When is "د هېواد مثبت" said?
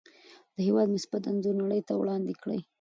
0.55-1.21